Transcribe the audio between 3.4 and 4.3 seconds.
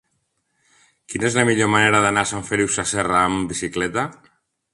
bicicleta?